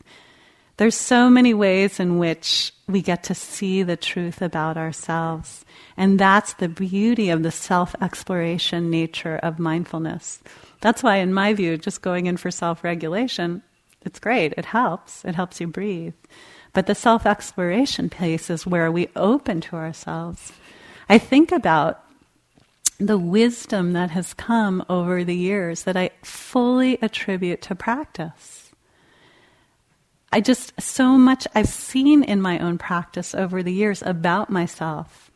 [0.77, 5.65] There's so many ways in which we get to see the truth about ourselves.
[5.95, 10.39] And that's the beauty of the self exploration nature of mindfulness.
[10.81, 13.61] That's why, in my view, just going in for self regulation,
[14.01, 14.53] it's great.
[14.57, 15.23] It helps.
[15.23, 16.15] It helps you breathe.
[16.73, 20.51] But the self exploration place is where we open to ourselves.
[21.07, 22.03] I think about
[22.99, 28.62] the wisdom that has come over the years that I fully attribute to practice.
[30.33, 35.29] I just, so much I've seen in my own practice over the years about myself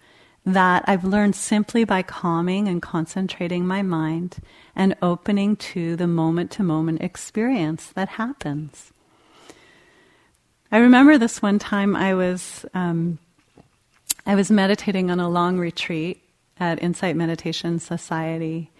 [0.44, 4.38] that I've learned simply by calming and concentrating my mind
[4.76, 8.92] and opening to the moment to moment experience that happens.
[10.72, 13.20] I remember this one time I was, um,
[14.26, 16.24] I was meditating on a long retreat
[16.60, 18.72] at Insight Meditation Society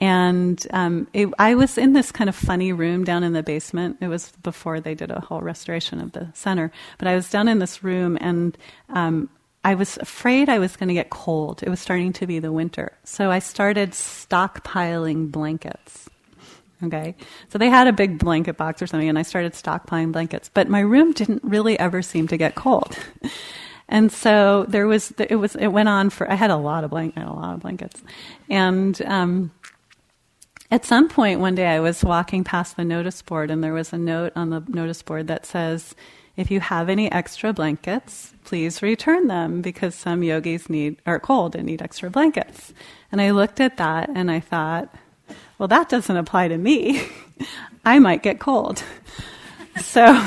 [0.00, 3.98] and um, it, I was in this kind of funny room down in the basement.
[4.00, 6.72] It was before they did a whole restoration of the center.
[6.98, 9.28] But I was down in this room and um,
[9.64, 11.62] I was afraid I was going to get cold.
[11.62, 12.92] It was starting to be the winter.
[13.04, 16.10] So I started stockpiling blankets.
[16.82, 17.14] Okay.
[17.48, 20.50] So they had a big blanket box or something, and I started stockpiling blankets.
[20.52, 22.98] But my room didn't really ever seem to get cold.
[23.88, 26.90] And so there was, it was, it went on for, I had a lot of
[26.90, 28.02] blanket, a lot of blankets.
[28.48, 29.50] And, um,
[30.74, 33.92] at some point one day I was walking past the notice board and there was
[33.92, 35.94] a note on the notice board that says,
[36.36, 41.54] if you have any extra blankets, please return them because some yogis need are cold
[41.54, 42.72] and need extra blankets.
[43.12, 44.92] And I looked at that and I thought,
[45.58, 47.06] well, that doesn't apply to me.
[47.84, 48.82] I might get cold.
[49.80, 50.20] so,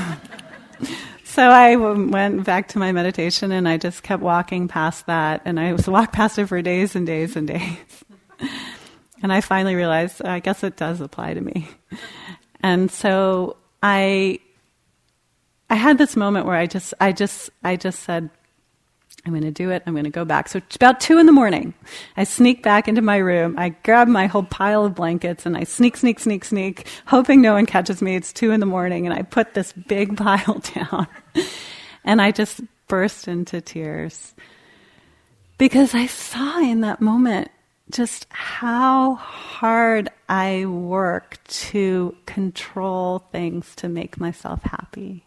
[1.26, 5.60] so I went back to my meditation and I just kept walking past that, and
[5.60, 8.06] I walked past it for days and days and days.
[9.24, 11.68] And I finally realized, I guess it does apply to me.
[12.62, 14.40] And so I,
[15.70, 18.30] I had this moment where I just, I just, I just said,
[19.26, 19.84] I'm going to do it.
[19.86, 20.48] I'm going to go back.
[20.48, 21.74] So it's about two in the morning.
[22.16, 23.56] I sneak back into my room.
[23.58, 27.54] I grab my whole pile of blankets and I sneak, sneak, sneak, sneak, hoping no
[27.54, 28.16] one catches me.
[28.16, 31.08] It's two in the morning and I put this big pile down
[32.06, 34.34] and I just burst into tears
[35.58, 37.52] because I saw in that moment
[37.92, 45.26] just how hard I work to control things to make myself happy.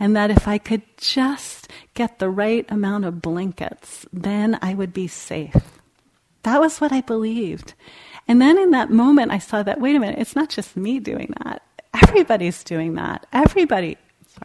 [0.00, 4.92] And that if I could just get the right amount of blankets, then I would
[4.92, 5.78] be safe.
[6.42, 7.74] That was what I believed.
[8.26, 10.98] And then in that moment, I saw that, wait a minute, it's not just me
[10.98, 11.62] doing that.
[12.02, 13.26] Everybody's doing that.
[13.32, 13.96] Everybody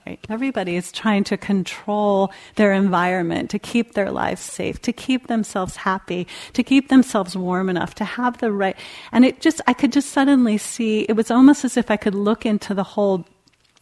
[0.06, 0.20] Right?
[0.30, 5.78] Everybody is trying to control their environment, to keep their lives safe, to keep themselves
[5.78, 8.76] happy, to keep themselves warm enough, to have the right.
[9.12, 12.16] And it just, I could just suddenly see, it was almost as if I could
[12.16, 13.26] look into the whole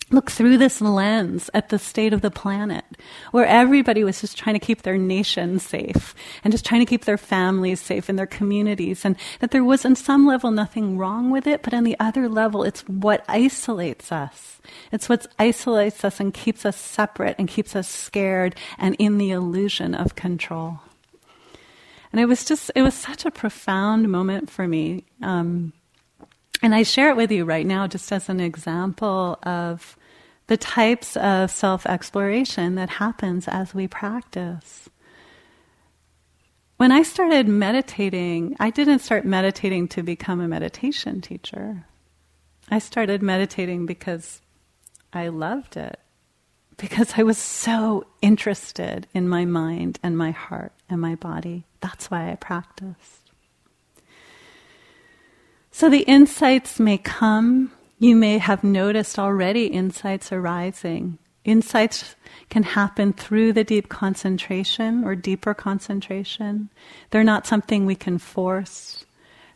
[0.09, 2.85] look through this lens at the state of the planet,
[3.31, 7.03] where everybody was just trying to keep their nation safe and just trying to keep
[7.03, 11.29] their families safe and their communities, and that there was, on some level, nothing wrong
[11.29, 14.61] with it, but on the other level, it's what isolates us.
[14.91, 19.31] It's what isolates us and keeps us separate and keeps us scared and in the
[19.31, 20.79] illusion of control.
[22.13, 25.03] And it was just, it was such a profound moment for me.
[25.21, 25.73] Um,
[26.63, 29.96] and I share it with you right now just as an example of
[30.47, 34.89] the types of self exploration that happens as we practice.
[36.77, 41.85] When I started meditating, I didn't start meditating to become a meditation teacher.
[42.69, 44.41] I started meditating because
[45.11, 45.99] I loved it,
[46.77, 51.65] because I was so interested in my mind and my heart and my body.
[51.81, 53.31] That's why I practiced.
[55.71, 57.71] So the insights may come.
[57.99, 61.17] You may have noticed already insights arising.
[61.43, 62.15] Insights
[62.49, 66.69] can happen through the deep concentration or deeper concentration.
[67.09, 69.05] They're not something we can force.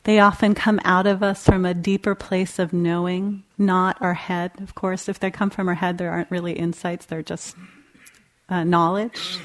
[0.04, 4.54] They often come out of us from a deeper place of knowing, not our head.
[4.60, 7.56] Of course, if they come from our head, there aren't really insights, they're just
[8.50, 9.38] uh, knowledge.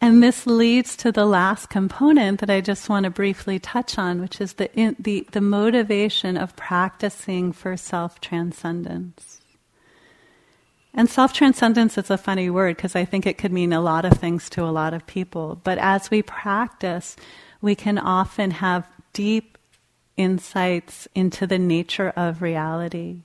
[0.00, 4.20] And this leads to the last component that I just want to briefly touch on,
[4.20, 9.42] which is the, in, the, the motivation of practicing for self transcendence.
[10.94, 14.06] And self transcendence is a funny word because I think it could mean a lot
[14.06, 15.60] of things to a lot of people.
[15.62, 17.14] But as we practice,
[17.60, 19.58] we can often have deep
[20.16, 23.22] insights into the nature of reality.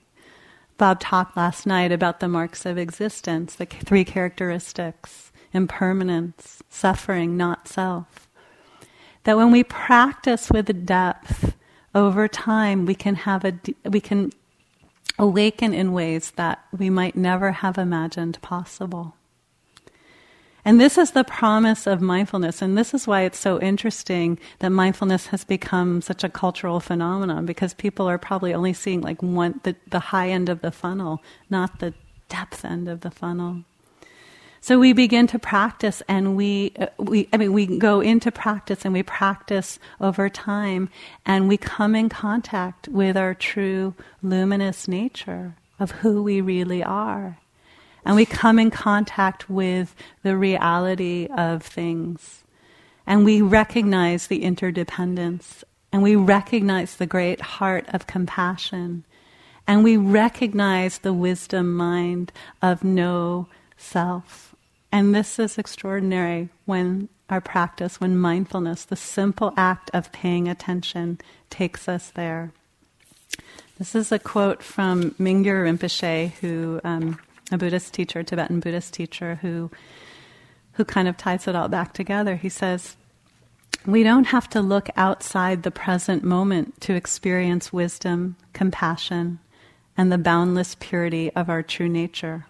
[0.78, 5.25] Bob talked last night about the marks of existence, the three characteristics
[5.56, 8.28] impermanence, suffering, not self.
[9.24, 11.56] That when we practice with depth
[11.96, 13.54] over time, we can have a
[13.90, 14.32] we can
[15.18, 19.16] awaken in ways that we might never have imagined possible.
[20.68, 24.72] And this is the promise of mindfulness, and this is why it's so interesting that
[24.72, 29.62] mindfulness has become such a cultural phenomenon because people are probably only seeing like one
[29.64, 31.94] the, the high end of the funnel, not the
[32.30, 33.64] depth end of the funnel.
[34.66, 38.84] So we begin to practice and we, uh, we, I mean, we go into practice
[38.84, 40.90] and we practice over time
[41.24, 43.94] and we come in contact with our true
[44.24, 47.38] luminous nature of who we really are.
[48.04, 52.44] And we come in contact with the reality of things.
[53.06, 55.64] And we recognize the interdependence.
[55.92, 59.06] And we recognize the great heart of compassion.
[59.68, 62.32] And we recognize the wisdom mind
[62.64, 63.48] of no
[63.78, 64.55] self.
[64.96, 71.20] And this is extraordinary when our practice, when mindfulness, the simple act of paying attention,
[71.50, 72.54] takes us there.
[73.78, 77.20] This is a quote from Mingyur Rinpoche, who um,
[77.52, 79.70] a Buddhist teacher, Tibetan Buddhist teacher, who
[80.76, 82.38] who kind of ties it all back together.
[82.38, 82.96] He says,
[83.86, 89.40] "We don't have to look outside the present moment to experience wisdom, compassion,
[89.98, 92.46] and the boundless purity of our true nature.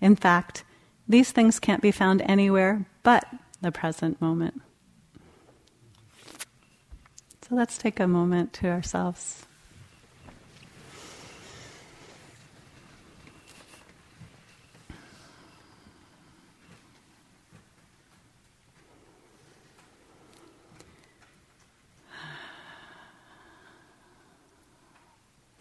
[0.00, 0.64] In fact."
[1.12, 3.26] These things can't be found anywhere but
[3.60, 4.62] the present moment.
[7.46, 9.44] So let's take a moment to ourselves.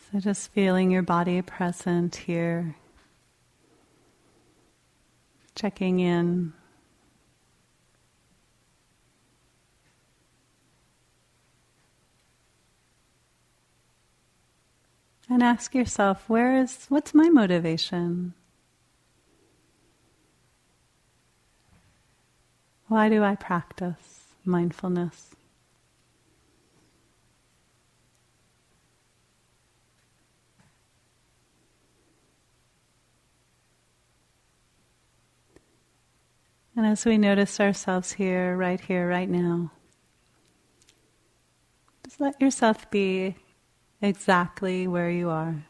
[0.09, 2.75] So just feeling your body present here
[5.55, 6.53] checking in.
[15.29, 18.33] And ask yourself, where is what's my motivation?
[22.87, 25.33] Why do I practice mindfulness?
[36.81, 39.69] And as we notice ourselves here, right here, right now,
[42.03, 43.35] just let yourself be
[44.01, 45.63] exactly where you are.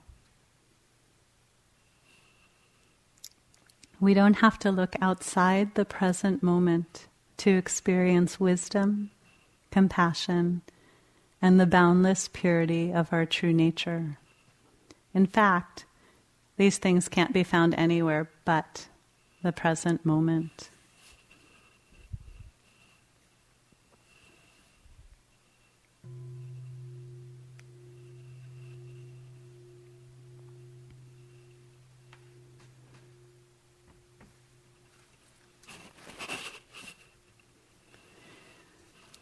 [3.99, 7.07] We don't have to look outside the present moment
[7.39, 9.11] to experience wisdom,
[9.69, 10.61] compassion,
[11.41, 14.17] and the boundless purity of our true nature.
[15.13, 15.83] In fact,
[16.55, 18.87] these things can't be found anywhere but
[19.43, 20.69] the present moment.